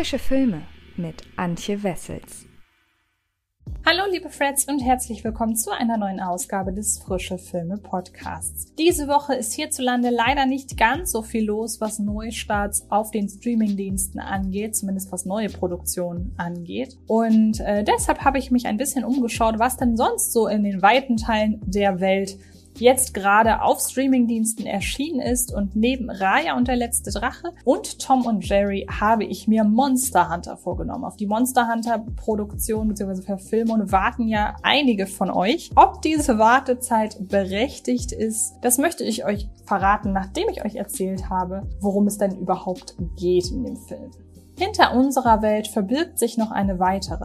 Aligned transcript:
Frische 0.00 0.18
Filme 0.18 0.62
mit 0.96 1.24
Antje 1.36 1.82
Wessels. 1.82 2.46
Hallo 3.84 4.04
liebe 4.10 4.30
Freds 4.30 4.64
und 4.64 4.78
herzlich 4.78 5.24
willkommen 5.24 5.56
zu 5.56 5.72
einer 5.72 5.98
neuen 5.98 6.20
Ausgabe 6.20 6.72
des 6.72 6.98
Frische 7.00 7.36
Filme 7.36 7.76
Podcasts. 7.76 8.74
Diese 8.76 9.08
Woche 9.08 9.34
ist 9.34 9.52
hierzulande 9.52 10.08
leider 10.08 10.46
nicht 10.46 10.78
ganz 10.78 11.12
so 11.12 11.20
viel 11.20 11.44
los, 11.44 11.82
was 11.82 11.98
Neustarts 11.98 12.90
auf 12.90 13.10
den 13.10 13.28
Streamingdiensten 13.28 14.20
angeht, 14.20 14.74
zumindest 14.74 15.12
was 15.12 15.26
neue 15.26 15.50
Produktionen 15.50 16.32
angeht. 16.38 16.96
Und 17.06 17.60
äh, 17.60 17.84
deshalb 17.84 18.24
habe 18.24 18.38
ich 18.38 18.50
mich 18.50 18.64
ein 18.64 18.78
bisschen 18.78 19.04
umgeschaut, 19.04 19.58
was 19.58 19.76
denn 19.76 19.98
sonst 19.98 20.32
so 20.32 20.46
in 20.46 20.64
den 20.64 20.80
weiten 20.80 21.18
Teilen 21.18 21.60
der 21.66 22.00
Welt 22.00 22.38
jetzt 22.78 23.14
gerade 23.14 23.62
auf 23.62 23.80
Streamingdiensten 23.80 24.66
erschienen 24.66 25.20
ist 25.20 25.52
und 25.52 25.76
neben 25.76 26.10
Raya 26.10 26.56
und 26.56 26.68
der 26.68 26.76
letzte 26.76 27.10
Drache 27.10 27.52
und 27.64 27.98
Tom 27.98 28.26
und 28.26 28.48
Jerry 28.48 28.86
habe 28.88 29.24
ich 29.24 29.48
mir 29.48 29.64
Monster 29.64 30.32
Hunter 30.32 30.56
vorgenommen. 30.56 31.04
Auf 31.04 31.16
die 31.16 31.26
Monster 31.26 31.68
Hunter 31.72 32.04
Produktion 32.16 32.88
bzw. 32.88 33.22
Verfilmung 33.22 33.90
warten 33.92 34.28
ja 34.28 34.56
einige 34.62 35.06
von 35.06 35.30
euch. 35.30 35.70
Ob 35.76 36.02
diese 36.02 36.38
Wartezeit 36.38 37.28
berechtigt 37.28 38.12
ist, 38.12 38.54
das 38.62 38.78
möchte 38.78 39.04
ich 39.04 39.24
euch 39.24 39.48
verraten, 39.64 40.12
nachdem 40.12 40.48
ich 40.48 40.64
euch 40.64 40.76
erzählt 40.76 41.28
habe, 41.28 41.68
worum 41.80 42.06
es 42.06 42.18
denn 42.18 42.38
überhaupt 42.38 42.96
geht 43.16 43.50
in 43.50 43.64
dem 43.64 43.76
Film. 43.76 44.10
Hinter 44.58 44.94
unserer 44.94 45.40
Welt 45.40 45.68
verbirgt 45.68 46.18
sich 46.18 46.36
noch 46.36 46.50
eine 46.50 46.78
weitere. 46.78 47.24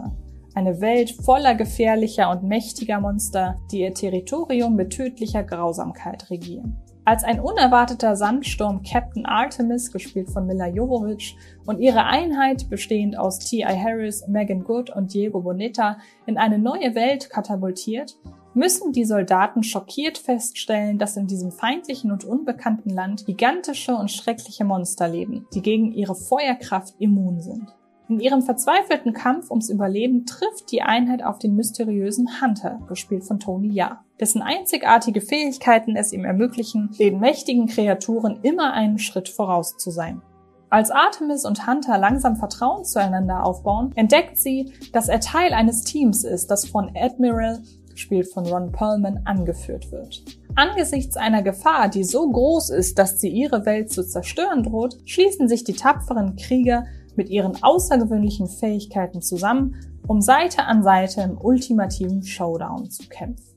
Eine 0.56 0.80
Welt 0.80 1.12
voller 1.12 1.54
gefährlicher 1.54 2.32
und 2.32 2.44
mächtiger 2.44 3.02
Monster, 3.02 3.60
die 3.72 3.82
ihr 3.82 3.94
Territorium 3.94 4.78
mit 4.78 4.94
tödlicher 4.94 5.44
Grausamkeit 5.44 6.30
regieren. 6.30 6.78
Als 7.04 7.26
ein 7.26 7.42
unerwarteter 7.42 8.16
Sandsturm 8.16 8.82
Captain 8.82 9.26
Artemis, 9.26 9.92
gespielt 9.92 10.30
von 10.32 10.48
Mila 10.48 10.68
Jovovich, 10.68 11.38
und 11.66 11.82
ihre 11.82 12.06
Einheit, 12.06 12.70
bestehend 12.70 13.20
aus 13.20 13.40
T.I. 13.40 13.64
Harris, 13.64 14.28
Megan 14.30 14.64
Good 14.64 14.92
und 14.92 15.14
Diego 15.14 15.42
Boneta, 15.42 15.98
in 16.26 16.38
eine 16.38 16.58
neue 16.58 16.96
Welt 16.96 17.30
katapultiert, 17.30 18.16
müssen 18.54 18.94
die 18.94 19.04
Soldaten 19.04 19.62
schockiert 19.62 20.18
feststellen, 20.18 20.98
dass 20.98 21.18
in 21.18 21.28
diesem 21.28 21.52
feindlichen 21.52 22.14
und 22.14 22.24
unbekannten 22.24 22.92
Land 22.92 23.26
gigantische 23.26 23.94
und 23.94 24.10
schreckliche 24.10 24.64
Monster 24.64 25.10
leben, 25.10 25.46
die 25.54 25.62
gegen 25.62 25.92
ihre 25.92 26.16
Feuerkraft 26.16 26.96
immun 26.98 27.42
sind. 27.42 27.76
In 28.08 28.20
ihrem 28.20 28.44
verzweifelten 28.44 29.14
Kampf 29.14 29.50
ums 29.50 29.70
Überleben 29.70 30.28
trifft 30.28 30.72
die 30.72 30.84
Einheit 30.84 31.24
auf 31.24 31.40
den 31.40 31.56
mysteriösen 31.56 32.40
Hunter, 32.40 32.80
gespielt 32.88 33.24
von 33.24 33.40
Tony 33.40 33.74
Ja, 33.74 34.04
dessen 34.20 34.44
einzigartige 34.44 35.22
Fähigkeiten 35.22 35.96
es 35.96 36.14
ihm 36.14 36.24
ermöglichen, 36.24 36.92
den 37.00 37.20
mächtigen 37.20 37.66
Kreaturen 37.66 38.40
immer 38.44 38.74
einen 38.74 39.00
Schritt 39.00 39.28
voraus 39.28 39.78
zu 39.78 39.90
sein. 39.90 40.22
Als 40.70 40.92
Artemis 40.92 41.46
und 41.46 41.66
Hunter 41.66 41.98
langsam 41.98 42.36
Vertrauen 42.36 42.86
zueinander 42.86 43.44
aufbauen, 43.44 43.92
entdeckt 43.96 44.38
sie, 44.38 44.72
dass 44.94 45.08
er 45.08 45.20
Teil 45.20 45.54
eines 45.54 45.82
Teams 45.82 46.24
ist, 46.24 46.52
das 46.52 46.68
von 46.68 46.92
Admiral, 46.96 47.64
gespielt 47.90 48.28
von 48.32 48.46
Ron 48.46 48.72
Perlman, 48.72 49.22
angeführt 49.26 49.92
wird. 49.92 50.24
Angesichts 50.56 51.18
einer 51.18 51.42
Gefahr, 51.42 51.90
die 51.90 52.04
so 52.04 52.30
groß 52.30 52.70
ist, 52.70 53.00
dass 53.00 53.20
sie 53.20 53.30
ihre 53.30 53.66
Welt 53.66 53.92
zu 53.92 54.06
zerstören 54.06 54.64
droht, 54.64 54.98
schließen 55.06 55.48
sich 55.48 55.64
die 55.64 55.74
tapferen 55.74 56.36
Krieger 56.36 56.86
mit 57.18 57.30
ihren 57.30 57.62
außergewöhnlichen 57.64 58.48
Fähigkeiten 58.48 59.22
zusammen, 59.22 59.76
um 60.08 60.22
Seite 60.22 60.64
an 60.66 60.84
Seite 60.84 61.22
im 61.22 61.38
ultimativen 61.38 62.24
Showdown 62.24 62.90
zu 62.90 63.08
kämpfen. 63.08 63.56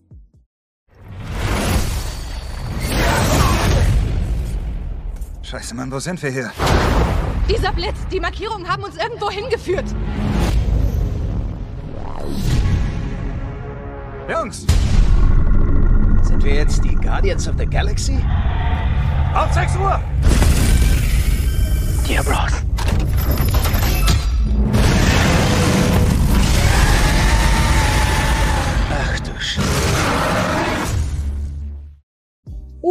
Scheiße, 5.42 5.74
Mann, 5.74 5.90
wo 5.90 5.98
sind 5.98 6.22
wir 6.22 6.30
hier? 6.30 6.50
Dieser 7.48 7.72
Blitz, 7.72 7.96
die 8.12 8.20
Markierungen 8.20 8.68
haben 8.68 8.84
uns 8.84 8.96
irgendwo 8.98 9.30
hingeführt. 9.30 9.86
Jungs! 14.28 14.66
Sind 16.22 16.44
wir 16.44 16.54
jetzt 16.54 16.84
die 16.84 16.94
Guardians 16.96 17.48
of 17.48 17.54
the 17.56 17.64
Galaxy? 17.64 18.18
Auf 19.34 19.50
6 19.54 19.76
Uhr! 19.76 19.98
Dear 22.06 22.22
Bros. 22.22 22.67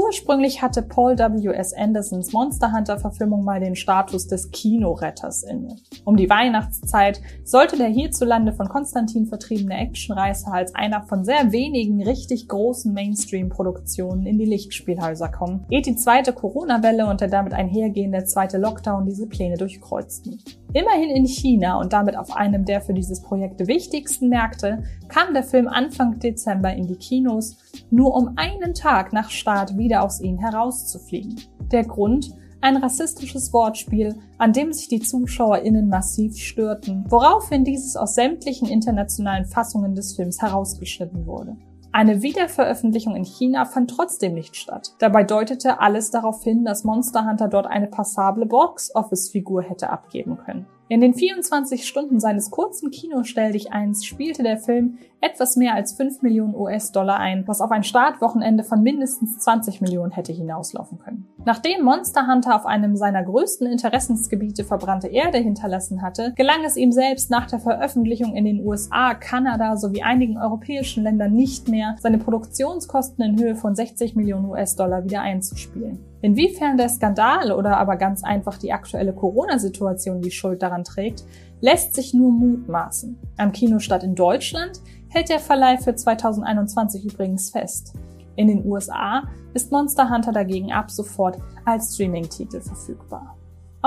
Ursprünglich 0.07 0.61
hatte 0.61 0.83
Paul 0.83 1.17
W.S. 1.17 1.73
Andersons 1.73 2.31
Monster 2.31 2.71
Hunter 2.71 2.97
Verfilmung 2.97 3.43
mal 3.43 3.59
den 3.59 3.75
Status 3.75 4.25
des 4.25 4.51
Kinoretters 4.51 5.43
inne. 5.43 5.75
Um 6.05 6.15
die 6.15 6.29
Weihnachtszeit 6.29 7.21
sollte 7.43 7.75
der 7.75 7.89
hierzulande 7.89 8.53
von 8.53 8.69
Konstantin 8.69 9.25
vertriebene 9.25 9.75
Actionreißer 9.75 10.53
als 10.53 10.73
einer 10.75 11.03
von 11.03 11.25
sehr 11.25 11.51
wenigen 11.51 12.01
richtig 12.01 12.47
großen 12.47 12.93
Mainstream-Produktionen 12.93 14.25
in 14.25 14.37
die 14.37 14.45
Lichtspielhäuser 14.45 15.27
kommen, 15.27 15.65
ehe 15.69 15.81
die 15.81 15.97
zweite 15.97 16.31
Corona-Welle 16.31 17.05
und 17.07 17.19
der 17.19 17.27
damit 17.27 17.53
einhergehende 17.53 18.23
zweite 18.23 18.57
Lockdown 18.57 19.05
diese 19.05 19.27
Pläne 19.27 19.57
durchkreuzten. 19.57 20.41
Immerhin 20.73 21.09
in 21.09 21.25
China 21.25 21.79
und 21.79 21.91
damit 21.91 22.17
auf 22.17 22.35
einem 22.35 22.65
der 22.65 22.81
für 22.81 22.93
dieses 22.93 23.21
Projekt 23.21 23.67
wichtigsten 23.67 24.29
Märkte 24.29 24.83
kam 25.07 25.33
der 25.33 25.43
Film 25.43 25.67
Anfang 25.67 26.19
Dezember 26.19 26.73
in 26.73 26.87
die 26.87 26.97
Kinos, 26.97 27.57
nur 27.89 28.13
um 28.13 28.33
einen 28.35 28.73
Tag 28.73 29.13
nach 29.13 29.29
Start 29.29 29.77
wieder 29.77 29.96
aus 30.01 30.21
ihnen 30.21 30.39
herauszufliegen. 30.39 31.41
Der 31.71 31.83
Grund? 31.83 32.33
Ein 32.59 32.77
rassistisches 32.77 33.53
Wortspiel, 33.53 34.15
an 34.39 34.51
dem 34.51 34.73
sich 34.73 34.87
die 34.87 34.99
ZuschauerInnen 34.99 35.89
massiv 35.89 36.37
störten, 36.37 37.05
woraufhin 37.07 37.63
dieses 37.63 37.95
aus 37.95 38.15
sämtlichen 38.15 38.67
internationalen 38.67 39.45
Fassungen 39.45 39.93
des 39.93 40.15
Films 40.15 40.41
herausgeschnitten 40.41 41.27
wurde. 41.27 41.55
Eine 41.91 42.21
Wiederveröffentlichung 42.21 43.15
in 43.15 43.25
China 43.25 43.65
fand 43.65 43.89
trotzdem 43.89 44.33
nicht 44.33 44.55
statt. 44.55 44.93
Dabei 44.99 45.23
deutete 45.23 45.79
alles 45.79 46.11
darauf 46.11 46.43
hin, 46.43 46.63
dass 46.63 46.83
Monster 46.83 47.27
Hunter 47.27 47.47
dort 47.47 47.67
eine 47.67 47.87
passable 47.87 48.45
Box-Office-Figur 48.45 49.63
hätte 49.63 49.89
abgeben 49.89 50.37
können. 50.37 50.67
In 50.89 51.01
den 51.01 51.13
24 51.13 51.85
Stunden 51.85 52.21
seines 52.21 52.49
kurzen 52.49 52.91
Kinostell 52.91 53.51
dich 53.51 53.73
eins 53.73 54.05
spielte 54.05 54.41
der 54.41 54.57
Film 54.57 54.97
etwas 55.19 55.57
mehr 55.57 55.73
als 55.73 55.93
5 55.93 56.21
Millionen 56.21 56.55
US-Dollar 56.55 57.17
ein, 57.17 57.45
was 57.45 57.59
auf 57.59 57.71
ein 57.71 57.83
Startwochenende 57.83 58.63
von 58.63 58.83
mindestens 58.83 59.39
20 59.39 59.81
Millionen 59.81 60.11
hätte 60.11 60.31
hinauslaufen 60.31 60.99
können. 60.99 61.27
Nachdem 61.43 61.83
Monster 61.83 62.27
Hunter 62.27 62.55
auf 62.55 62.65
einem 62.65 62.95
seiner 62.95 63.23
größten 63.23 63.67
Interessensgebiete 63.67 64.63
verbrannte 64.63 65.07
Erde 65.07 65.39
hinterlassen 65.39 66.01
hatte, 66.01 66.33
gelang 66.35 66.63
es 66.63 66.77
ihm 66.77 66.91
selbst 66.91 67.31
nach 67.31 67.47
der 67.47 67.59
Veröffentlichung 67.59 68.35
in 68.35 68.45
den 68.45 68.65
USA, 68.65 69.13
Kanada 69.13 69.75
sowie 69.75 70.03
einigen 70.03 70.37
europäischen 70.37 71.03
Ländern 71.03 71.33
nicht 71.33 71.67
mehr, 71.67 71.95
seine 71.99 72.19
Produktionskosten 72.19 73.23
in 73.25 73.39
Höhe 73.39 73.55
von 73.55 73.75
60 73.75 74.15
Millionen 74.15 74.45
US-Dollar 74.45 75.03
wieder 75.03 75.21
einzuspielen. 75.21 75.99
Inwiefern 76.21 76.77
der 76.77 76.89
Skandal 76.89 77.51
oder 77.51 77.77
aber 77.77 77.95
ganz 77.95 78.23
einfach 78.23 78.57
die 78.57 78.73
aktuelle 78.73 79.13
Corona-Situation 79.13 80.21
die 80.21 80.31
Schuld 80.31 80.63
daran 80.63 80.76
trägt, 80.83 81.23
lässt 81.61 81.95
sich 81.95 82.13
nur 82.13 82.31
mutmaßen. 82.31 83.17
Am 83.37 83.51
Kinostart 83.51 84.03
in 84.03 84.15
Deutschland 84.15 84.81
hält 85.09 85.29
der 85.29 85.39
Verleih 85.39 85.77
für 85.77 85.95
2021 85.95 87.05
übrigens 87.05 87.49
fest. 87.49 87.93
In 88.35 88.47
den 88.47 88.65
USA 88.65 89.23
ist 89.53 89.71
Monster 89.71 90.09
Hunter 90.09 90.31
dagegen 90.31 90.71
ab 90.71 90.91
sofort 90.91 91.37
als 91.65 91.95
Streaming-Titel 91.95 92.61
verfügbar. 92.61 93.36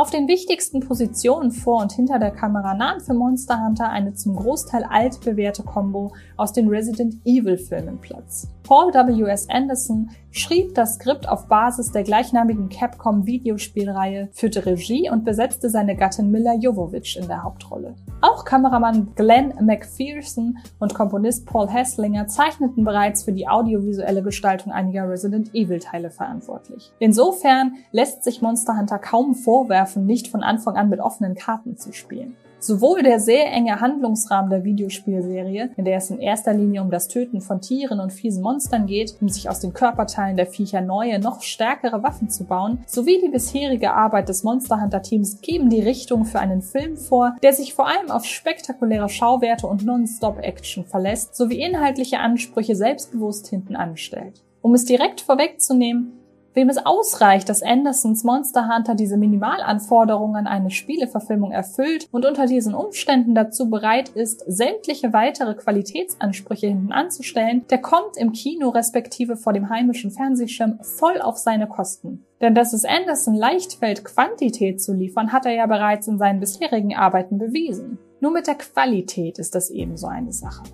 Auf 0.00 0.08
den 0.08 0.28
wichtigsten 0.28 0.80
Positionen 0.80 1.52
vor 1.52 1.82
und 1.82 1.92
hinter 1.92 2.18
der 2.18 2.30
Kamera 2.30 2.72
nahm 2.72 3.00
für 3.00 3.12
Monster 3.12 3.62
Hunter 3.62 3.90
eine 3.90 4.14
zum 4.14 4.34
Großteil 4.34 4.82
altbewährte 4.84 5.62
Combo 5.62 6.14
aus 6.38 6.54
den 6.54 6.68
Resident 6.68 7.16
Evil 7.26 7.58
Filmen 7.58 7.98
Platz. 7.98 8.48
Paul 8.70 8.94
W.S. 8.94 9.48
Anderson 9.50 10.10
schrieb 10.30 10.76
das 10.76 10.94
Skript 10.94 11.28
auf 11.28 11.48
Basis 11.48 11.90
der 11.90 12.04
gleichnamigen 12.04 12.68
Capcom 12.68 13.26
Videospielreihe, 13.26 14.28
führte 14.32 14.64
Regie 14.64 15.10
und 15.10 15.24
besetzte 15.24 15.68
seine 15.68 15.96
Gattin 15.96 16.30
Mila 16.30 16.54
Jovovich 16.54 17.18
in 17.20 17.26
der 17.26 17.42
Hauptrolle. 17.42 17.96
Auch 18.20 18.44
Kameramann 18.44 19.08
Glenn 19.16 19.54
McPherson 19.60 20.58
und 20.78 20.94
Komponist 20.94 21.46
Paul 21.46 21.68
Hesslinger 21.68 22.28
zeichneten 22.28 22.84
bereits 22.84 23.24
für 23.24 23.32
die 23.32 23.48
audiovisuelle 23.48 24.22
Gestaltung 24.22 24.70
einiger 24.70 25.08
Resident 25.08 25.52
Evil 25.52 25.80
Teile 25.80 26.10
verantwortlich. 26.10 26.92
Insofern 27.00 27.74
lässt 27.90 28.22
sich 28.22 28.40
Monster 28.40 28.78
Hunter 28.78 29.00
kaum 29.00 29.34
vorwerfen, 29.34 29.89
nicht 29.96 30.28
von 30.28 30.42
Anfang 30.42 30.76
an 30.76 30.88
mit 30.88 31.00
offenen 31.00 31.34
Karten 31.34 31.76
zu 31.76 31.92
spielen. 31.92 32.36
Sowohl 32.62 33.02
der 33.02 33.20
sehr 33.20 33.50
enge 33.50 33.80
Handlungsrahmen 33.80 34.50
der 34.50 34.64
Videospielserie, 34.64 35.70
in 35.78 35.84
der 35.86 35.96
es 35.96 36.10
in 36.10 36.18
erster 36.18 36.52
Linie 36.52 36.82
um 36.82 36.90
das 36.90 37.08
Töten 37.08 37.40
von 37.40 37.62
Tieren 37.62 38.00
und 38.00 38.12
fiesen 38.12 38.42
Monstern 38.42 38.86
geht, 38.86 39.16
um 39.22 39.30
sich 39.30 39.48
aus 39.48 39.60
den 39.60 39.72
Körperteilen 39.72 40.36
der 40.36 40.46
Viecher 40.46 40.82
neue, 40.82 41.18
noch 41.20 41.40
stärkere 41.40 42.02
Waffen 42.02 42.28
zu 42.28 42.44
bauen, 42.44 42.84
sowie 42.86 43.18
die 43.18 43.30
bisherige 43.30 43.94
Arbeit 43.94 44.28
des 44.28 44.44
Monster 44.44 44.80
Hunter 44.82 45.00
Teams 45.00 45.40
geben 45.40 45.70
die 45.70 45.80
Richtung 45.80 46.26
für 46.26 46.38
einen 46.38 46.60
Film 46.60 46.98
vor, 46.98 47.34
der 47.42 47.54
sich 47.54 47.72
vor 47.72 47.88
allem 47.88 48.10
auf 48.10 48.26
spektakuläre 48.26 49.08
Schauwerte 49.08 49.66
und 49.66 49.86
Non-Stop-Action 49.86 50.84
verlässt, 50.84 51.34
sowie 51.34 51.62
inhaltliche 51.62 52.18
Ansprüche 52.18 52.76
selbstbewusst 52.76 53.48
hinten 53.48 53.74
anstellt. 53.74 54.42
Um 54.60 54.74
es 54.74 54.84
direkt 54.84 55.22
vorwegzunehmen, 55.22 56.19
Wem 56.52 56.68
es 56.68 56.84
ausreicht, 56.84 57.48
dass 57.48 57.62
Andersons 57.62 58.24
Monster 58.24 58.68
Hunter 58.68 58.96
diese 58.96 59.16
Minimalanforderungen 59.16 60.48
eine 60.48 60.70
Spieleverfilmung 60.70 61.52
erfüllt 61.52 62.08
und 62.10 62.26
unter 62.26 62.46
diesen 62.46 62.74
Umständen 62.74 63.36
dazu 63.36 63.70
bereit 63.70 64.08
ist, 64.10 64.42
sämtliche 64.48 65.12
weitere 65.12 65.54
Qualitätsansprüche 65.54 66.66
hinten 66.66 66.90
anzustellen, 66.90 67.64
der 67.70 67.78
kommt 67.78 68.16
im 68.16 68.32
Kino 68.32 68.70
respektive 68.70 69.36
vor 69.36 69.52
dem 69.52 69.70
heimischen 69.70 70.10
Fernsehschirm 70.10 70.80
voll 70.82 71.20
auf 71.20 71.36
seine 71.36 71.68
Kosten. 71.68 72.24
Denn 72.40 72.56
dass 72.56 72.72
es 72.72 72.84
Anderson 72.84 73.34
leicht 73.34 73.74
fällt, 73.74 74.04
Quantität 74.04 74.82
zu 74.82 74.92
liefern, 74.92 75.32
hat 75.32 75.46
er 75.46 75.54
ja 75.54 75.66
bereits 75.66 76.08
in 76.08 76.18
seinen 76.18 76.40
bisherigen 76.40 76.96
Arbeiten 76.96 77.38
bewiesen. 77.38 77.98
Nur 78.18 78.32
mit 78.32 78.48
der 78.48 78.56
Qualität 78.56 79.38
ist 79.38 79.54
das 79.54 79.70
ebenso 79.70 80.08
eine 80.08 80.32
Sache. 80.32 80.64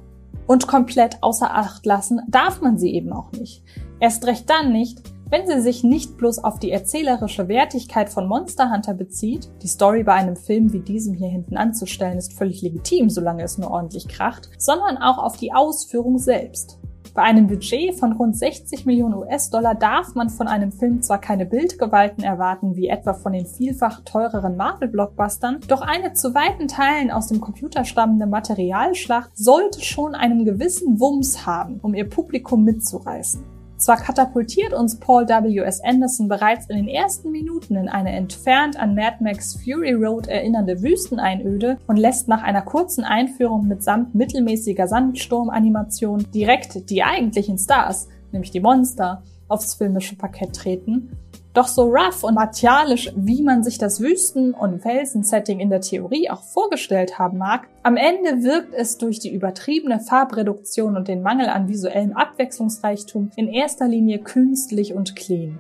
Und 0.46 0.67
komplett 0.67 1.22
außer 1.22 1.55
Acht 1.55 1.84
lassen 1.84 2.22
darf 2.29 2.62
man 2.62 2.79
sie 2.79 2.94
eben 2.94 3.12
auch 3.12 3.32
nicht. 3.32 3.62
Erst 4.00 4.26
recht 4.26 4.49
dann 4.49 4.72
nicht, 4.72 5.02
wenn 5.28 5.46
sie 5.46 5.61
sich 5.61 5.82
nicht 5.82 6.17
bloß 6.17 6.44
auf 6.44 6.58
die 6.58 6.70
erzählerische 6.70 7.49
Wertigkeit 7.49 8.08
von 8.08 8.28
Monster 8.28 8.70
Hunter 8.73 8.94
bezieht, 8.94 9.50
die 9.62 9.69
Story 9.69 10.05
bei 10.05 10.12
einem 10.12 10.37
Film 10.37 10.73
wie 10.73 10.81
diesem 10.81 11.14
hier 11.14 11.28
hinten 11.28 11.56
anzustellen 11.56 12.19
ist 12.19 12.32
völlig 12.34 12.62
legitim, 12.62 13.11
solange 13.11 13.43
es 13.43 13.58
nur 13.58 13.70
ordentlich 13.70 14.06
kracht, 14.06 14.50
sondern 14.58 14.99
auch 14.99 15.19
auf 15.19 15.37
die 15.37 15.52
Ausführung 15.52 16.19
selbst. 16.19 16.78
Bei 17.17 17.23
einem 17.23 17.46
Budget 17.46 17.94
von 17.94 18.12
rund 18.12 18.37
60 18.37 18.84
Millionen 18.84 19.14
US-Dollar 19.14 19.75
darf 19.75 20.14
man 20.14 20.28
von 20.28 20.49
einem 20.49 20.70
Film 20.70 21.00
zwar 21.00 21.19
keine 21.19 21.46
Bildgewalten 21.46 22.22
erwarten, 22.22 22.76
wie 22.76 22.88
etwa 22.88 23.14
von 23.14 23.32
den 23.32 23.46
vielfach 23.46 24.02
teureren 24.05 24.56
Marvel-Blockbustern, 24.56 25.61
doch 25.67 25.81
eine 25.81 26.12
zu 26.12 26.34
weiten 26.34 26.69
Teilen 26.69 27.11
aus 27.11 27.29
dem 27.29 27.40
Computer 27.40 27.87
stammende 27.87 28.26
Materialschlacht 28.26 29.31
sollte 29.34 29.81
schon 29.81 30.14
einen 30.14 30.44
gewissen 30.44 31.00
Wumms 31.00 31.46
haben, 31.46 31.81
um 31.81 31.94
ihr 31.94 32.08
Publikum 32.08 32.64
mitzureißen. 32.64 33.56
Zwar 33.78 33.99
katapultiert 33.99 34.73
uns 34.73 34.99
Paul 34.99 35.28
W. 35.28 35.58
S. 35.58 35.82
Anderson 35.84 36.28
bereits 36.28 36.67
in 36.67 36.76
den 36.76 36.88
ersten 36.88 37.31
Minuten 37.31 37.76
in 37.76 37.88
eine 37.88 38.11
entfernt 38.12 38.78
an 38.78 38.94
Mad 38.94 39.17
Max 39.20 39.58
Fury 39.62 39.93
Road 39.93 40.28
erinnernde 40.28 40.82
Wüsteneinöde 40.82 41.76
und 41.87 41.99
lässt 41.99 42.26
nach 42.26 42.43
einer 42.43 42.62
kurzen 42.62 43.05
Einführung 43.05 43.69
mitsamt 43.69 44.14
mittelmäßiger 44.14 44.88
Sandsturmanimation 44.88 46.26
direkt 46.34 46.88
die 46.88 47.02
eigentlichen 47.02 47.58
Stars, 47.58 48.08
nämlich 48.32 48.50
die 48.50 48.61
Monster, 48.61 49.23
aufs 49.49 49.75
filmische 49.75 50.17
Parkett 50.17 50.56
treten, 50.56 51.11
doch 51.56 51.69
so 51.69 51.85
rough 51.85 52.23
und 52.23 52.35
martialisch, 52.35 53.11
wie 53.17 53.43
man 53.43 53.62
sich 53.62 53.79
das 53.79 54.00
Wüsten- 54.00 54.53
und 54.53 54.82
Felsensetting 54.82 55.61
in 55.61 55.70
der 55.70 55.81
Theorie 55.81 56.29
auch 56.29 56.43
vorgestellt 56.43 57.19
haben 57.19 57.38
mag, 57.38 57.67
am 57.82 57.97
Ende 57.97 58.43
wirkt 58.43 58.75
es 58.75 58.99
durch 58.99 59.20
die 59.20 59.32
übertriebene 59.32 60.00
Farbreduktion 60.00 60.97
und 60.97 61.08
den 61.08 61.23
Mangel 61.23 61.49
an 61.49 61.69
visuellem 61.69 62.12
Abwechslungsreichtum 62.12 63.31
in 63.37 63.49
erster 63.49 63.88
Linie 63.88 64.19
künstlich 64.19 64.93
und 64.93 65.17
clean. 65.17 65.58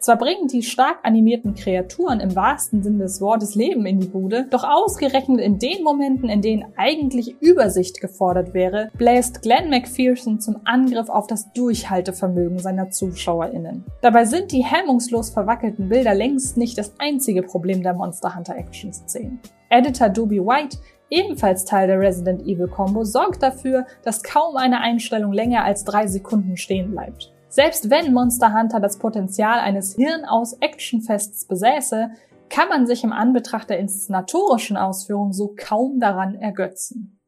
Zwar 0.00 0.16
bringen 0.16 0.48
die 0.48 0.62
stark 0.62 0.98
animierten 1.02 1.54
Kreaturen 1.54 2.20
im 2.20 2.36
wahrsten 2.36 2.82
Sinn 2.82 2.98
des 2.98 3.20
Wortes 3.20 3.54
Leben 3.54 3.84
in 3.84 4.00
die 4.00 4.06
Bude, 4.06 4.46
doch 4.50 4.64
ausgerechnet 4.64 5.40
in 5.40 5.58
den 5.58 5.82
Momenten, 5.82 6.28
in 6.28 6.40
denen 6.40 6.66
eigentlich 6.76 7.36
Übersicht 7.40 8.00
gefordert 8.00 8.54
wäre, 8.54 8.90
bläst 8.96 9.42
Glenn 9.42 9.70
McPherson 9.70 10.40
zum 10.40 10.60
Angriff 10.64 11.08
auf 11.08 11.26
das 11.26 11.52
Durchhaltevermögen 11.52 12.58
seiner 12.58 12.90
ZuschauerInnen. 12.90 13.84
Dabei 14.00 14.24
sind 14.24 14.52
die 14.52 14.64
hemmungslos 14.64 15.30
verwackelten 15.30 15.88
Bilder 15.88 16.14
längst 16.14 16.56
nicht 16.56 16.78
das 16.78 16.92
einzige 16.98 17.42
Problem 17.42 17.82
der 17.82 17.94
Monster 17.94 18.34
Hunter 18.34 18.56
Action 18.56 18.92
Szenen. 18.92 19.40
Editor 19.68 20.08
Doobie 20.08 20.40
White 20.40 20.78
ebenfalls 21.10 21.64
Teil 21.64 21.86
der 21.86 22.00
Resident 22.00 22.42
Evil 22.42 22.68
Combo, 22.68 23.04
sorgt 23.04 23.42
dafür, 23.42 23.86
dass 24.02 24.22
kaum 24.22 24.56
eine 24.56 24.80
Einstellung 24.80 25.32
länger 25.32 25.64
als 25.64 25.84
drei 25.84 26.06
Sekunden 26.06 26.56
stehen 26.56 26.90
bleibt. 26.90 27.32
Selbst 27.50 27.88
wenn 27.88 28.12
Monster 28.12 28.52
Hunter 28.52 28.78
das 28.78 28.98
Potenzial 28.98 29.58
eines 29.60 29.94
Hirn 29.94 30.26
aus 30.26 30.52
Actionfests 30.60 31.46
besäße, 31.46 32.10
kann 32.50 32.68
man 32.68 32.86
sich 32.86 33.04
im 33.04 33.12
Anbetracht 33.12 33.70
der 33.70 33.78
inszenatorischen 33.78 34.76
Ausführung 34.76 35.32
so 35.32 35.54
kaum 35.56 35.98
daran 35.98 36.34
ergötzen. 36.34 37.20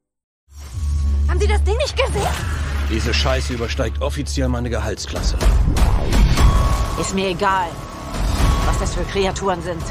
Haben 1.28 1.40
Sie 1.40 1.46
das 1.46 1.62
Ding 1.64 1.76
nicht 1.76 1.96
gesehen? 1.96 2.28
Diese 2.90 3.14
Scheiße 3.14 3.55
übersteigt 3.55 4.02
offiziell 4.02 4.49
meine 4.49 4.69
Gehaltsklasse. 4.69 5.37
Ist 7.00 7.14
mir 7.14 7.28
egal, 7.28 7.69
was 8.66 8.78
das 8.78 8.94
für 8.94 9.05
Kreaturen 9.05 9.62
sind. 9.62 9.82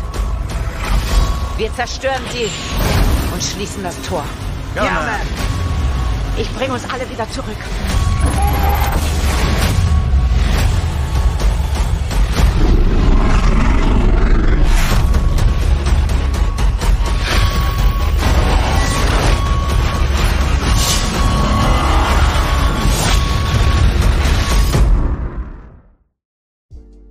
Wir 1.57 1.73
zerstören 1.73 2.21
sie 2.31 2.49
und 3.33 3.41
schließen 3.41 3.83
das 3.83 3.99
Tor. 4.03 4.23
Ja, 4.75 4.83
Ma'am. 4.83 5.09
Ich 6.37 6.53
bringe 6.53 6.73
uns 6.73 6.83
alle 6.89 7.09
wieder 7.09 7.29
zurück. 7.31 7.57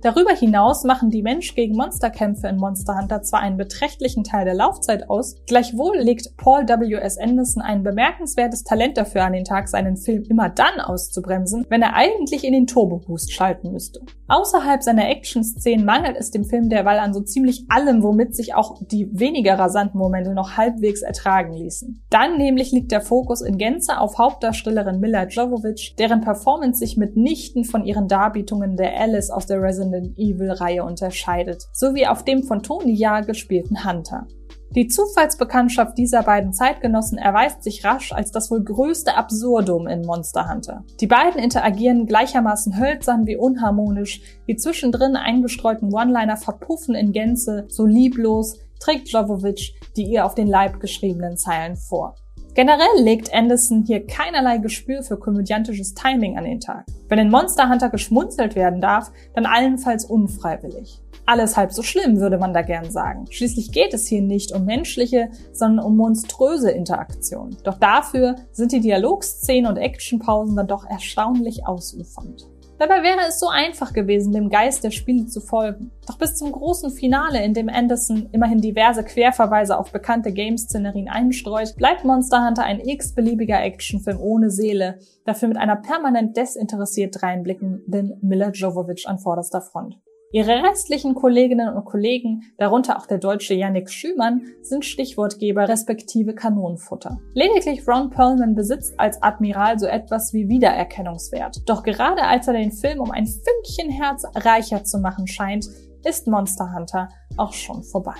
Darüber 0.09 0.33
hinaus 0.33 0.85
machen 0.85 1.11
die 1.11 1.21
Mensch 1.21 1.53
gegen 1.53 1.75
Monsterkämpfe 1.75 2.47
in 2.47 2.57
Monster 2.57 2.97
Hunter 2.97 3.21
zwar 3.21 3.41
einen 3.41 3.57
beträchtlichen 3.57 4.23
Teil 4.23 4.43
der 4.43 4.55
Laufzeit 4.55 5.07
aus, 5.07 5.35
gleichwohl 5.45 5.99
legt 5.99 6.35
Paul 6.35 6.67
W. 6.67 6.95
S. 6.95 7.19
Anderson 7.19 7.61
ein 7.61 7.83
bemerkenswertes 7.83 8.63
Talent 8.63 8.97
dafür 8.97 9.23
an 9.23 9.33
den 9.33 9.43
Tag, 9.43 9.69
seinen 9.69 9.97
Film 9.97 10.23
immer 10.27 10.49
dann 10.49 10.79
auszubremsen, 10.79 11.67
wenn 11.69 11.83
er 11.83 11.93
eigentlich 11.93 12.43
in 12.43 12.53
den 12.53 12.65
Turbo-Boost 12.65 13.31
schalten 13.31 13.71
müsste. 13.71 13.99
Außerhalb 14.27 14.81
seiner 14.81 15.09
Action-Szenen 15.09 15.85
mangelt 15.85 16.17
es 16.17 16.31
dem 16.31 16.43
Film 16.43 16.69
derweil 16.69 16.97
an 16.97 17.13
so 17.13 17.21
ziemlich 17.21 17.65
allem, 17.69 18.01
womit 18.01 18.35
sich 18.35 18.55
auch 18.55 18.79
die 18.81 19.09
weniger 19.11 19.59
rasanten 19.59 19.99
Momente 19.99 20.33
noch 20.33 20.57
halbwegs 20.57 21.03
ertragen 21.03 21.53
ließen. 21.53 22.03
Dann 22.09 22.37
nämlich 22.37 22.71
liegt 22.71 22.91
der 22.91 23.01
Fokus 23.01 23.41
in 23.41 23.59
Gänze 23.59 23.99
auf 23.99 24.17
Hauptdarstellerin 24.17 24.99
Mila 24.99 25.27
Jovovich, 25.27 25.95
deren 25.99 26.21
Performance 26.21 26.79
sich 26.79 26.97
mitnichten 26.97 27.63
von 27.63 27.85
ihren 27.85 28.07
Darbietungen 28.07 28.75
der 28.75 28.99
Alice 28.99 29.29
aus 29.29 29.45
der 29.45 29.61
Resident 29.61 29.98
Evil-Reihe 30.17 30.83
unterscheidet, 30.83 31.67
sowie 31.73 32.07
auf 32.07 32.23
dem 32.23 32.43
von 32.43 32.63
Tony 32.63 32.93
Jaa 32.93 33.21
gespielten 33.21 33.85
Hunter. 33.85 34.27
Die 34.75 34.87
Zufallsbekanntschaft 34.87 35.97
dieser 35.97 36.21
beiden 36.21 36.53
Zeitgenossen 36.53 37.17
erweist 37.17 37.63
sich 37.63 37.83
rasch 37.83 38.11
als 38.11 38.31
das 38.31 38.51
wohl 38.51 38.63
größte 38.63 39.15
Absurdum 39.15 39.87
in 39.87 40.05
Monster 40.05 40.47
Hunter. 40.47 40.83
Die 40.99 41.07
beiden 41.07 41.41
interagieren 41.41 42.05
gleichermaßen 42.05 42.79
hölzern 42.79 43.25
wie 43.25 43.35
unharmonisch, 43.35 44.21
die 44.47 44.57
zwischendrin 44.57 45.15
eingestreuten 45.15 45.91
One-Liner 45.91 46.37
verpuffen 46.37 46.93
in 46.93 47.13
Gänze, 47.13 47.65
so 47.67 47.87
lieblos 47.87 48.59
trägt 48.79 49.09
Jovovich 49.09 49.75
die 49.95 50.03
ihr 50.03 50.25
auf 50.25 50.35
den 50.35 50.47
Leib 50.47 50.79
geschriebenen 50.79 51.37
Zeilen 51.37 51.75
vor. 51.75 52.15
Generell 52.53 53.01
legt 53.01 53.33
Anderson 53.33 53.83
hier 53.85 54.05
keinerlei 54.05 54.57
Gespür 54.57 55.03
für 55.03 55.17
komödiantisches 55.17 55.93
Timing 55.93 56.37
an 56.37 56.45
den 56.45 56.59
Tag. 56.59 56.85
Wenn 57.09 57.19
in 57.19 57.31
Monster 57.31 57.69
Hunter 57.69 57.89
geschmunzelt 57.89 58.55
werden 58.55 58.81
darf, 58.81 59.11
dann 59.33 59.47
allenfalls 59.47 60.05
unfreiwillig. 60.05 61.01
Alles 61.25 61.57
halb 61.57 61.73
so 61.73 61.81
schlimm, 61.81 62.19
würde 62.19 62.37
man 62.37 62.53
da 62.53 62.61
gern 62.61 62.89
sagen. 62.89 63.25
Schließlich 63.29 63.71
geht 63.71 63.93
es 63.93 64.07
hier 64.07 64.21
nicht 64.21 64.51
um 64.51 64.65
menschliche, 64.65 65.29
sondern 65.51 65.85
um 65.85 65.97
monströse 65.97 66.71
Interaktion. 66.71 67.57
Doch 67.63 67.79
dafür 67.79 68.35
sind 68.51 68.71
die 68.71 68.79
Dialogszenen 68.79 69.69
und 69.69 69.77
Actionpausen 69.77 70.55
dann 70.55 70.67
doch 70.67 70.85
erstaunlich 70.85 71.65
ausufernd. 71.67 72.47
Dabei 72.79 73.03
wäre 73.03 73.27
es 73.27 73.41
so 73.41 73.49
einfach 73.49 73.91
gewesen, 73.91 74.31
dem 74.31 74.49
Geist 74.49 74.85
der 74.85 74.91
Spiele 74.91 75.25
zu 75.25 75.41
folgen. 75.41 75.91
Doch 76.07 76.17
bis 76.17 76.35
zum 76.35 76.53
großen 76.53 76.91
Finale, 76.91 77.43
in 77.43 77.53
dem 77.53 77.67
Anderson 77.67 78.29
immerhin 78.31 78.61
diverse 78.61 79.03
Querverweise 79.03 79.77
auf 79.77 79.91
bekannte 79.91 80.31
Game-Szenerien 80.31 81.09
einstreut, 81.09 81.75
bleibt 81.75 82.05
Monster 82.05 82.47
Hunter 82.47 82.63
ein 82.63 82.79
x-beliebiger 82.79 83.61
Actionfilm 83.61 84.21
ohne 84.21 84.49
Seele, 84.49 84.99
dafür 85.25 85.49
mit 85.49 85.57
einer 85.57 85.75
permanent 85.75 86.37
desinteressiert 86.37 87.21
reinblickenden 87.21 88.17
Mila 88.21 88.51
Jovovich 88.51 89.09
an 89.09 89.19
vorderster 89.19 89.61
Front. 89.61 89.97
Ihre 90.31 90.61
restlichen 90.61 91.15
Kolleginnen 91.15 91.73
und 91.73 91.85
Kollegen, 91.85 92.43
darunter 92.59 92.99
auch 92.99 93.07
der 93.07 93.17
deutsche 93.17 93.55
Yannick 93.55 93.89
Schümann, 93.89 94.45
sind 94.61 94.85
Stichwortgeber 94.85 95.67
respektive 95.67 96.35
Kanonenfutter. 96.35 97.17
Lediglich 97.33 97.87
Ron 97.87 98.11
Perlman 98.11 98.53
besitzt 98.53 98.93
als 98.99 99.19
Admiral 99.23 99.79
so 99.79 99.87
etwas 99.87 100.31
wie 100.31 100.47
Wiedererkennungswert. 100.47 101.67
Doch 101.67 101.81
gerade 101.81 102.21
als 102.21 102.47
er 102.47 102.53
den 102.53 102.71
Film 102.71 102.99
um 102.99 103.09
ein 103.09 103.25
Fünkchen 103.25 103.89
Herz 103.89 104.23
reicher 104.35 104.83
zu 104.83 104.99
machen 104.99 105.25
scheint, 105.25 105.65
ist 106.05 106.27
Monster 106.27 106.75
Hunter 106.75 107.09
auch 107.37 107.53
schon 107.53 107.81
vorbei. 107.81 108.19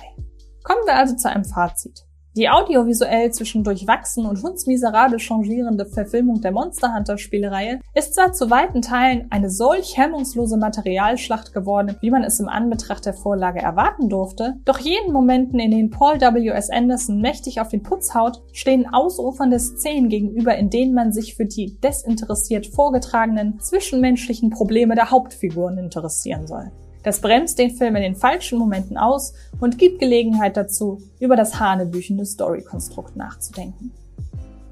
Kommen 0.64 0.84
wir 0.86 0.96
also 0.96 1.14
zu 1.14 1.30
einem 1.30 1.44
Fazit. 1.44 2.09
Die 2.36 2.48
audiovisuell 2.48 3.32
zwischen 3.32 3.64
durchwachsen 3.64 4.24
und 4.24 4.40
hundsmiserabel 4.40 5.18
changierende 5.18 5.84
Verfilmung 5.84 6.40
der 6.40 6.52
Monster 6.52 6.94
Hunter 6.94 7.18
Spielereihe 7.18 7.80
ist 7.92 8.14
zwar 8.14 8.32
zu 8.32 8.50
weiten 8.50 8.82
Teilen 8.82 9.26
eine 9.30 9.50
solch 9.50 9.96
hemmungslose 9.96 10.56
Materialschlacht 10.56 11.52
geworden, 11.52 11.96
wie 12.00 12.10
man 12.12 12.22
es 12.22 12.38
im 12.38 12.48
Anbetracht 12.48 13.04
der 13.04 13.14
Vorlage 13.14 13.58
erwarten 13.58 14.08
durfte, 14.08 14.54
doch 14.64 14.78
jenen 14.78 15.12
Momenten, 15.12 15.58
in 15.58 15.72
denen 15.72 15.90
Paul 15.90 16.20
W. 16.20 16.50
S. 16.50 16.70
Anderson 16.70 17.20
mächtig 17.20 17.60
auf 17.60 17.68
den 17.68 17.82
Putz 17.82 18.14
haut, 18.14 18.40
stehen 18.52 18.86
ausufernde 18.86 19.58
Szenen 19.58 20.08
gegenüber, 20.08 20.56
in 20.56 20.70
denen 20.70 20.94
man 20.94 21.12
sich 21.12 21.34
für 21.34 21.46
die 21.46 21.80
desinteressiert 21.80 22.68
vorgetragenen 22.68 23.58
zwischenmenschlichen 23.58 24.50
Probleme 24.50 24.94
der 24.94 25.10
Hauptfiguren 25.10 25.78
interessieren 25.78 26.46
soll. 26.46 26.70
Das 27.02 27.20
bremst 27.20 27.58
den 27.58 27.70
Film 27.70 27.96
in 27.96 28.02
den 28.02 28.16
falschen 28.16 28.58
Momenten 28.58 28.96
aus 28.96 29.32
und 29.60 29.78
gibt 29.78 30.00
Gelegenheit 30.00 30.56
dazu, 30.56 31.00
über 31.18 31.36
das 31.36 31.58
hanebüchende 31.58 32.26
Storykonstrukt 32.26 33.16
nachzudenken. 33.16 33.92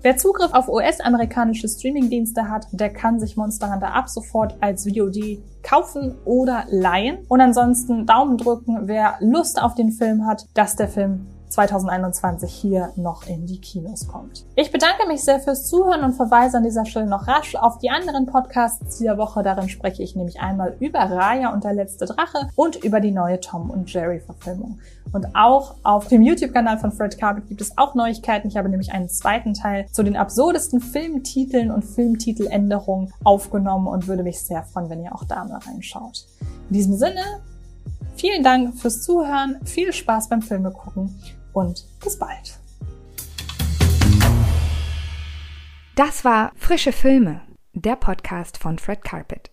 Wer 0.02 0.16
Zugriff 0.16 0.52
auf 0.52 0.68
US-amerikanische 0.68 1.68
Streamingdienste 1.68 2.48
hat, 2.48 2.68
der 2.70 2.90
kann 2.90 3.18
sich 3.18 3.36
Monster 3.36 3.72
Hunter 3.72 3.94
ab 3.94 4.08
sofort 4.08 4.54
als 4.60 4.84
VOD 4.86 5.40
kaufen 5.62 6.14
oder 6.24 6.64
leihen. 6.68 7.18
Und 7.28 7.40
ansonsten 7.40 8.06
Daumen 8.06 8.38
drücken, 8.38 8.82
wer 8.82 9.16
Lust 9.20 9.60
auf 9.60 9.74
den 9.74 9.90
Film 9.90 10.24
hat, 10.24 10.46
dass 10.54 10.76
der 10.76 10.88
Film 10.88 11.26
2021 11.48 12.52
hier 12.52 12.92
noch 12.96 13.26
in 13.26 13.46
die 13.46 13.60
Kinos 13.60 14.06
kommt. 14.06 14.44
Ich 14.54 14.70
bedanke 14.70 15.06
mich 15.06 15.22
sehr 15.22 15.40
fürs 15.40 15.66
Zuhören 15.66 16.04
und 16.04 16.14
verweise 16.14 16.58
an 16.58 16.64
dieser 16.64 16.86
Stelle 16.86 17.06
noch 17.06 17.26
rasch 17.26 17.54
auf 17.56 17.78
die 17.78 17.90
anderen 17.90 18.26
Podcasts 18.26 18.98
dieser 18.98 19.18
Woche. 19.18 19.42
Darin 19.42 19.68
spreche 19.68 20.02
ich 20.02 20.16
nämlich 20.16 20.40
einmal 20.40 20.76
über 20.80 21.00
Raya 21.00 21.52
und 21.52 21.64
der 21.64 21.72
letzte 21.72 22.06
Drache 22.06 22.48
und 22.54 22.76
über 22.84 23.00
die 23.00 23.12
neue 23.12 23.40
Tom 23.40 23.70
und 23.70 23.92
Jerry 23.92 24.20
Verfilmung. 24.20 24.78
Und 25.12 25.34
auch 25.34 25.76
auf 25.82 26.08
dem 26.08 26.22
YouTube-Kanal 26.22 26.78
von 26.78 26.92
Fred 26.92 27.18
Carpet 27.18 27.48
gibt 27.48 27.60
es 27.60 27.76
auch 27.78 27.94
Neuigkeiten. 27.94 28.48
Ich 28.48 28.56
habe 28.56 28.68
nämlich 28.68 28.92
einen 28.92 29.08
zweiten 29.08 29.54
Teil 29.54 29.86
zu 29.90 30.02
den 30.02 30.16
absurdesten 30.16 30.80
Filmtiteln 30.80 31.70
und 31.70 31.84
Filmtiteländerungen 31.84 33.12
aufgenommen 33.24 33.86
und 33.86 34.06
würde 34.06 34.22
mich 34.22 34.40
sehr 34.40 34.62
freuen, 34.64 34.90
wenn 34.90 35.02
ihr 35.02 35.14
auch 35.14 35.24
da 35.24 35.44
mal 35.44 35.58
reinschaut. 35.58 36.26
In 36.68 36.74
diesem 36.74 36.96
Sinne, 36.96 37.22
vielen 38.18 38.42
Dank 38.42 38.78
fürs 38.78 39.02
Zuhören, 39.02 39.58
viel 39.64 39.92
Spaß 39.92 40.28
beim 40.28 40.42
Filme 40.42 40.72
gucken 40.72 41.18
und 41.52 41.84
bis 42.02 42.18
bald. 42.18 42.58
Das 45.94 46.24
war 46.24 46.52
Frische 46.56 46.92
Filme, 46.92 47.42
der 47.72 47.96
Podcast 47.96 48.58
von 48.58 48.78
Fred 48.78 49.02
Carpet. 49.02 49.50